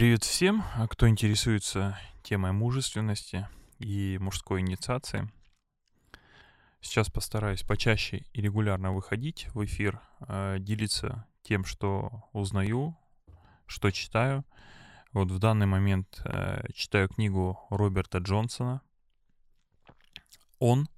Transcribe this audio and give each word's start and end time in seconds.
Привет 0.00 0.24
всем, 0.24 0.64
кто 0.88 1.10
интересуется 1.10 2.00
темой 2.22 2.52
мужественности 2.52 3.46
и 3.78 4.16
мужской 4.18 4.62
инициации. 4.62 5.30
Сейчас 6.80 7.10
постараюсь 7.10 7.64
почаще 7.64 8.24
и 8.32 8.40
регулярно 8.40 8.92
выходить 8.92 9.48
в 9.52 9.62
эфир, 9.62 10.00
э, 10.20 10.56
делиться 10.58 11.26
тем, 11.42 11.66
что 11.66 12.24
узнаю, 12.32 12.96
что 13.66 13.90
читаю. 13.90 14.46
Вот 15.12 15.30
в 15.30 15.38
данный 15.38 15.66
момент 15.66 16.22
э, 16.24 16.62
читаю 16.72 17.10
книгу 17.10 17.60
Роберта 17.68 18.20
Джонсона 18.20 18.80
«Он». 20.58 20.88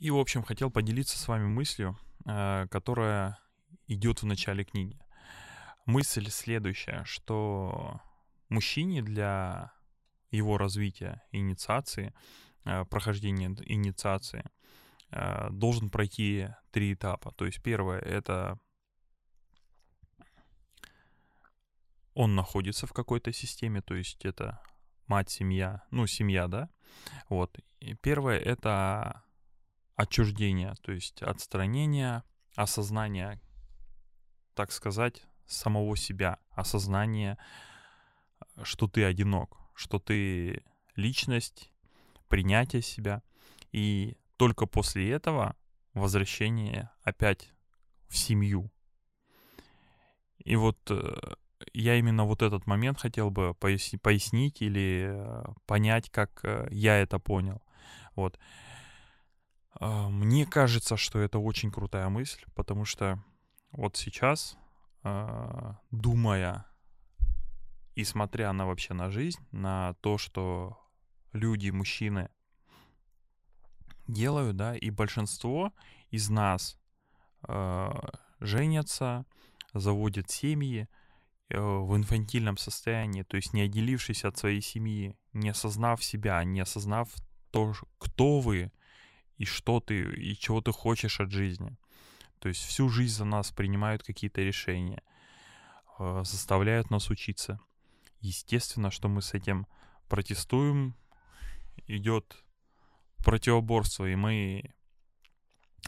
И, 0.00 0.10
в 0.10 0.18
общем, 0.18 0.42
хотел 0.42 0.68
поделиться 0.68 1.16
с 1.16 1.28
вами 1.28 1.46
мыслью, 1.46 1.96
которая 2.24 3.38
идет 3.86 4.22
в 4.22 4.26
начале 4.26 4.64
книги 4.64 4.98
мысль 5.88 6.28
следующая, 6.28 7.02
что 7.04 8.02
мужчине 8.50 9.02
для 9.02 9.72
его 10.30 10.58
развития 10.58 11.22
инициации, 11.32 12.12
э, 12.66 12.84
прохождения 12.84 13.56
инициации, 13.64 14.44
э, 15.10 15.48
должен 15.50 15.88
пройти 15.88 16.48
три 16.72 16.92
этапа. 16.92 17.32
То 17.32 17.46
есть 17.46 17.62
первое— 17.62 17.98
это 18.00 18.58
он 22.12 22.34
находится 22.34 22.86
в 22.86 22.92
какой-то 22.92 23.32
системе, 23.32 23.80
то 23.80 23.94
есть 23.94 24.26
это 24.26 24.60
мать, 25.06 25.30
семья, 25.30 25.84
ну, 25.90 26.06
семья, 26.06 26.48
да, 26.48 26.68
вот. 27.30 27.58
И 27.80 27.94
первое— 27.94 28.38
это 28.40 29.22
отчуждение, 29.94 30.74
то 30.82 30.92
есть 30.92 31.22
отстранение, 31.22 32.24
осознание, 32.56 33.40
так 34.54 34.70
сказать, 34.70 35.27
самого 35.48 35.96
себя, 35.96 36.38
осознание, 36.52 37.38
что 38.62 38.86
ты 38.86 39.04
одинок, 39.04 39.58
что 39.74 39.98
ты 39.98 40.62
личность, 40.94 41.72
принятие 42.28 42.82
себя. 42.82 43.22
И 43.72 44.16
только 44.36 44.66
после 44.66 45.10
этого 45.10 45.56
возвращение 45.94 46.90
опять 47.02 47.52
в 48.08 48.16
семью. 48.16 48.70
И 50.38 50.56
вот 50.56 50.78
э, 50.90 51.34
я 51.72 51.96
именно 51.96 52.24
вот 52.24 52.42
этот 52.42 52.66
момент 52.66 53.00
хотел 53.00 53.30
бы 53.30 53.54
пояснить, 53.54 54.62
или 54.62 55.08
э, 55.10 55.44
понять, 55.66 56.10
как 56.10 56.40
э, 56.44 56.68
я 56.70 56.96
это 56.96 57.18
понял. 57.18 57.62
Вот. 58.14 58.38
Мне 59.80 60.44
кажется, 60.44 60.96
что 60.96 61.20
это 61.20 61.38
очень 61.38 61.70
крутая 61.70 62.08
мысль, 62.08 62.44
потому 62.56 62.84
что 62.84 63.22
вот 63.70 63.96
сейчас 63.96 64.56
думая 65.90 66.66
и 67.94 68.04
смотря 68.04 68.52
на 68.52 68.66
вообще 68.66 68.94
на 68.94 69.10
жизнь, 69.10 69.40
на 69.50 69.94
то, 70.00 70.18
что 70.18 70.78
люди, 71.32 71.70
мужчины 71.70 72.30
делают, 74.06 74.56
да, 74.56 74.76
и 74.76 74.90
большинство 74.90 75.72
из 76.10 76.30
нас 76.30 76.78
э, 77.46 77.90
женятся, 78.40 79.26
заводят 79.74 80.30
семьи 80.30 80.88
э, 81.48 81.60
в 81.60 81.96
инфантильном 81.96 82.56
состоянии, 82.56 83.22
то 83.22 83.36
есть 83.36 83.52
не 83.52 83.62
отделившись 83.62 84.24
от 84.24 84.38
своей 84.38 84.60
семьи, 84.60 85.16
не 85.32 85.50
осознав 85.50 86.02
себя, 86.02 86.42
не 86.44 86.60
осознав 86.60 87.10
то, 87.50 87.74
кто 87.98 88.40
вы 88.40 88.72
и 89.36 89.44
что 89.44 89.80
ты, 89.80 90.02
и 90.14 90.36
чего 90.36 90.60
ты 90.60 90.72
хочешь 90.72 91.20
от 91.20 91.30
жизни. 91.30 91.76
То 92.40 92.48
есть 92.48 92.64
всю 92.64 92.88
жизнь 92.88 93.14
за 93.16 93.24
нас 93.24 93.50
принимают 93.50 94.02
какие-то 94.02 94.40
решения, 94.40 95.02
э, 95.98 96.22
заставляют 96.24 96.90
нас 96.90 97.10
учиться. 97.10 97.60
Естественно, 98.20 98.90
что 98.90 99.08
мы 99.08 99.22
с 99.22 99.34
этим 99.34 99.66
протестуем, 100.08 100.96
идет 101.86 102.44
противоборство, 103.18 104.06
и 104.06 104.14
мы 104.14 104.74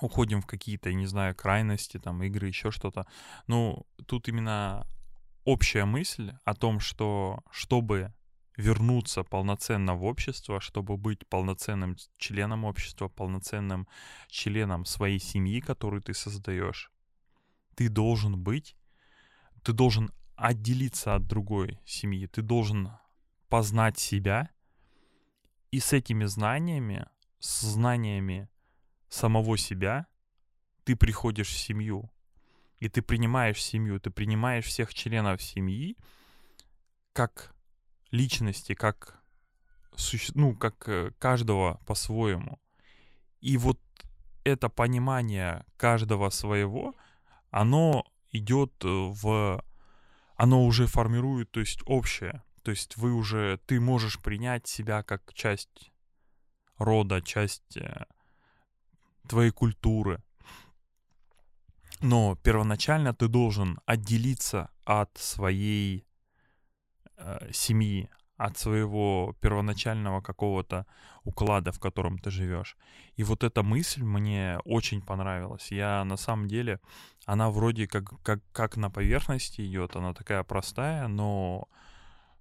уходим 0.00 0.42
в 0.42 0.46
какие-то, 0.46 0.92
не 0.92 1.06
знаю, 1.06 1.34
крайности, 1.34 1.98
там, 1.98 2.22
игры, 2.22 2.48
еще 2.48 2.70
что-то. 2.70 3.06
Ну, 3.46 3.86
тут 4.06 4.28
именно 4.28 4.86
общая 5.44 5.84
мысль 5.84 6.32
о 6.44 6.54
том, 6.54 6.80
что 6.80 7.40
чтобы 7.50 8.12
вернуться 8.56 9.22
полноценно 9.22 9.94
в 9.94 10.04
общество, 10.04 10.60
чтобы 10.60 10.96
быть 10.96 11.26
полноценным 11.28 11.96
членом 12.16 12.64
общества, 12.64 13.08
полноценным 13.08 13.86
членом 14.28 14.84
своей 14.84 15.18
семьи, 15.18 15.60
которую 15.60 16.02
ты 16.02 16.14
создаешь. 16.14 16.90
Ты 17.74 17.88
должен 17.88 18.38
быть, 18.38 18.76
ты 19.62 19.72
должен 19.72 20.10
отделиться 20.36 21.14
от 21.14 21.26
другой 21.26 21.78
семьи, 21.84 22.26
ты 22.26 22.42
должен 22.42 22.90
познать 23.48 23.98
себя, 23.98 24.50
и 25.70 25.80
с 25.80 25.92
этими 25.92 26.24
знаниями, 26.24 27.06
с 27.38 27.60
знаниями 27.60 28.48
самого 29.08 29.58
себя, 29.58 30.06
ты 30.84 30.96
приходишь 30.96 31.48
в 31.48 31.58
семью, 31.58 32.10
и 32.78 32.88
ты 32.88 33.02
принимаешь 33.02 33.62
семью, 33.62 34.00
ты 34.00 34.10
принимаешь 34.10 34.64
всех 34.64 34.94
членов 34.94 35.42
семьи 35.42 35.96
как 37.12 37.55
личности, 38.16 38.74
как, 38.74 39.22
ну, 40.34 40.56
как 40.56 40.88
э, 40.88 41.12
каждого 41.18 41.80
по-своему. 41.86 42.58
И 43.40 43.58
вот 43.58 43.80
это 44.44 44.68
понимание 44.68 45.64
каждого 45.76 46.30
своего, 46.30 46.94
оно 47.50 48.04
идет 48.32 48.72
э, 48.84 48.88
в... 48.88 49.62
Оно 50.36 50.64
уже 50.64 50.86
формирует, 50.86 51.50
то 51.50 51.60
есть 51.60 51.80
общее. 51.86 52.42
То 52.62 52.70
есть 52.70 52.96
вы 52.96 53.12
уже... 53.12 53.58
Ты 53.66 53.80
можешь 53.80 54.18
принять 54.18 54.66
себя 54.66 55.02
как 55.02 55.32
часть 55.34 55.92
рода, 56.78 57.22
часть 57.22 57.76
э, 57.76 58.06
твоей 59.28 59.50
культуры. 59.50 60.22
Но 62.00 62.36
первоначально 62.36 63.14
ты 63.14 63.28
должен 63.28 63.80
отделиться 63.86 64.70
от 64.84 65.16
своей 65.16 66.05
э, 67.16 67.50
семьи, 67.52 68.08
от 68.36 68.58
своего 68.58 69.34
первоначального 69.40 70.20
какого-то 70.20 70.86
уклада, 71.24 71.72
в 71.72 71.80
котором 71.80 72.18
ты 72.18 72.30
живешь. 72.30 72.76
И 73.16 73.24
вот 73.24 73.42
эта 73.42 73.62
мысль 73.62 74.02
мне 74.02 74.58
очень 74.64 75.00
понравилась. 75.00 75.72
Я 75.72 76.04
на 76.04 76.16
самом 76.16 76.46
деле, 76.46 76.80
она 77.24 77.50
вроде 77.50 77.86
как, 77.88 78.20
как, 78.22 78.40
как 78.52 78.76
на 78.76 78.90
поверхности 78.90 79.62
идет, 79.66 79.96
она 79.96 80.12
такая 80.12 80.42
простая, 80.44 81.08
но 81.08 81.68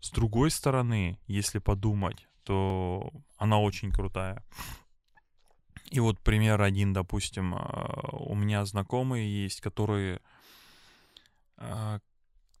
с 0.00 0.10
другой 0.10 0.50
стороны, 0.50 1.18
если 1.28 1.60
подумать, 1.60 2.26
то 2.42 3.12
она 3.38 3.58
очень 3.58 3.92
крутая. 3.92 4.42
И 5.90 6.00
вот 6.00 6.18
пример 6.18 6.62
один, 6.62 6.92
допустим, 6.92 7.54
э, 7.54 7.58
у 8.12 8.34
меня 8.34 8.64
знакомые 8.64 9.44
есть, 9.44 9.60
которые 9.60 10.20
э, 11.58 12.00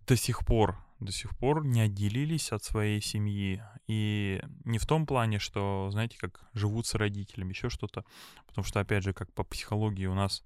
до 0.06 0.16
сих 0.16 0.46
пор 0.46 0.85
до 1.00 1.12
сих 1.12 1.36
пор 1.36 1.64
не 1.64 1.80
отделились 1.80 2.52
от 2.52 2.64
своей 2.64 3.00
семьи. 3.00 3.62
И 3.86 4.42
не 4.64 4.78
в 4.78 4.86
том 4.86 5.06
плане, 5.06 5.38
что, 5.38 5.88
знаете, 5.90 6.16
как 6.18 6.48
живут 6.54 6.86
с 6.86 6.94
родителями, 6.94 7.50
еще 7.50 7.68
что-то. 7.68 8.04
Потому 8.46 8.64
что, 8.64 8.80
опять 8.80 9.04
же, 9.04 9.12
как 9.12 9.32
по 9.32 9.44
психологии 9.44 10.06
у 10.06 10.14
нас 10.14 10.44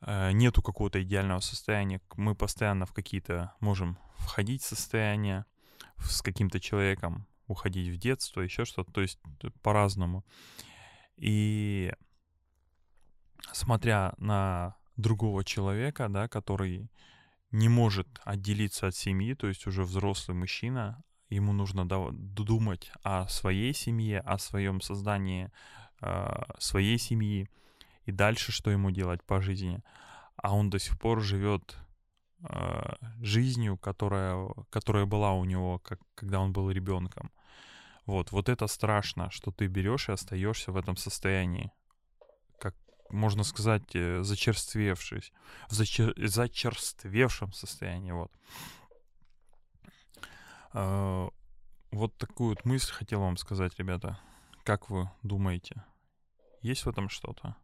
э, 0.00 0.32
нету 0.32 0.62
какого-то 0.62 1.02
идеального 1.02 1.40
состояния. 1.40 2.00
Мы 2.16 2.34
постоянно 2.34 2.86
в 2.86 2.92
какие-то 2.92 3.54
можем 3.60 3.98
входить 4.16 4.62
в 4.62 4.66
состояние 4.66 5.44
с 5.98 6.22
каким-то 6.22 6.60
человеком, 6.60 7.26
уходить 7.46 7.88
в 7.88 7.96
детство, 7.96 8.40
еще 8.40 8.64
что-то. 8.64 8.92
То 8.92 9.00
есть 9.00 9.20
по-разному. 9.62 10.24
И 11.16 11.92
смотря 13.52 14.14
на 14.18 14.76
другого 14.96 15.44
человека, 15.44 16.08
да, 16.08 16.28
который 16.28 16.90
не 17.50 17.68
может 17.68 18.08
отделиться 18.24 18.88
от 18.88 18.94
семьи, 18.94 19.34
то 19.34 19.46
есть 19.46 19.66
уже 19.66 19.82
взрослый 19.82 20.36
мужчина, 20.36 21.02
ему 21.30 21.52
нужно 21.52 21.86
думать 21.86 22.90
о 23.02 23.28
своей 23.28 23.74
семье, 23.74 24.20
о 24.20 24.38
своем 24.38 24.80
создании 24.80 25.50
э, 26.00 26.42
своей 26.58 26.98
семьи 26.98 27.48
и 28.04 28.12
дальше 28.12 28.52
что 28.52 28.70
ему 28.70 28.90
делать 28.90 29.22
по 29.24 29.40
жизни. 29.40 29.82
А 30.36 30.54
он 30.54 30.70
до 30.70 30.78
сих 30.78 30.98
пор 30.98 31.20
живет 31.20 31.76
э, 32.40 32.94
жизнью, 33.20 33.76
которая, 33.76 34.48
которая 34.70 35.04
была 35.04 35.32
у 35.32 35.44
него, 35.44 35.78
как, 35.80 36.00
когда 36.14 36.40
он 36.40 36.52
был 36.52 36.70
ребенком. 36.70 37.30
Вот, 38.06 38.32
вот 38.32 38.48
это 38.48 38.66
страшно, 38.66 39.30
что 39.30 39.50
ты 39.50 39.66
берешь 39.66 40.08
и 40.08 40.12
остаешься 40.12 40.72
в 40.72 40.76
этом 40.76 40.96
состоянии 40.96 41.70
можно 43.10 43.44
сказать, 43.44 43.94
э, 43.94 44.22
зачерствевшись, 44.22 45.32
в 45.68 45.72
зачер... 45.72 46.14
зачерствевшем 46.16 47.52
состоянии, 47.52 48.12
вот. 48.12 48.32
А, 50.72 51.28
вот 51.90 52.16
такую 52.18 52.50
вот 52.50 52.64
мысль 52.64 52.92
хотел 52.92 53.20
вам 53.20 53.36
сказать, 53.36 53.78
ребята. 53.78 54.18
Как 54.64 54.90
вы 54.90 55.10
думаете, 55.22 55.84
есть 56.60 56.84
в 56.84 56.88
этом 56.88 57.08
что-то? 57.08 57.56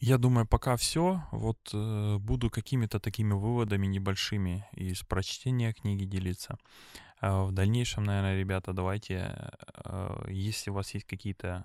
Я 0.00 0.16
думаю, 0.16 0.46
пока 0.46 0.76
все. 0.76 1.22
Вот 1.32 1.70
э, 1.72 2.16
буду 2.18 2.50
какими-то 2.50 3.00
такими 3.00 3.32
выводами 3.32 3.86
небольшими 3.86 4.66
из 4.72 5.02
прочтения 5.02 5.72
книги 5.72 6.04
делиться. 6.04 6.56
А 7.20 7.44
в 7.44 7.52
дальнейшем, 7.52 8.04
наверное, 8.04 8.38
ребята, 8.38 8.72
давайте, 8.72 9.50
э, 9.84 10.24
если 10.28 10.70
у 10.70 10.74
вас 10.74 10.94
есть 10.94 11.06
какие-то 11.06 11.64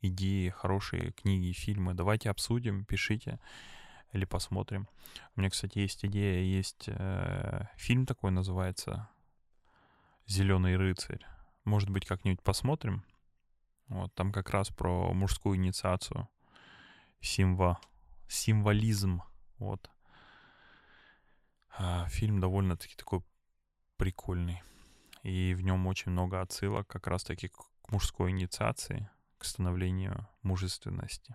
идеи, 0.00 0.48
хорошие 0.48 1.12
книги, 1.12 1.52
фильмы, 1.52 1.94
давайте 1.94 2.30
обсудим, 2.30 2.84
пишите 2.84 3.38
или 4.12 4.24
посмотрим. 4.24 4.88
У 5.36 5.40
меня, 5.40 5.50
кстати, 5.50 5.78
есть 5.78 6.04
идея, 6.04 6.42
есть 6.42 6.84
э, 6.88 7.66
фильм 7.76 8.06
такой 8.06 8.30
называется 8.30 9.08
«Зеленый 10.26 10.76
рыцарь». 10.76 11.24
Может 11.64 11.90
быть, 11.90 12.06
как-нибудь 12.06 12.42
посмотрим. 12.42 13.04
Вот, 13.88 14.14
там 14.14 14.32
как 14.32 14.50
раз 14.50 14.68
про 14.68 15.12
мужскую 15.12 15.56
инициацию, 15.56 16.28
символ, 17.20 17.76
символизм, 18.28 19.22
вот. 19.58 19.90
А, 21.76 22.06
фильм 22.08 22.40
довольно-таки 22.40 22.94
такой 22.96 23.22
прикольный. 23.96 24.62
И 25.22 25.54
в 25.54 25.60
нем 25.62 25.86
очень 25.86 26.12
много 26.12 26.40
отсылок 26.40 26.86
как 26.86 27.06
раз-таки 27.06 27.48
к 27.48 27.60
мужской 27.90 28.30
инициации, 28.30 29.10
к 29.40 29.44
становлению 29.46 30.28
мужественности. 30.42 31.34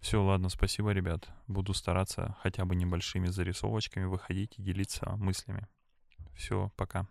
Все, 0.00 0.22
ладно, 0.22 0.50
спасибо, 0.50 0.90
ребят. 0.90 1.30
Буду 1.46 1.72
стараться 1.72 2.36
хотя 2.42 2.66
бы 2.66 2.76
небольшими 2.76 3.28
зарисовочками 3.28 4.04
выходить 4.04 4.58
и 4.58 4.62
делиться 4.62 5.16
мыслями. 5.16 5.66
Все, 6.34 6.70
пока. 6.76 7.08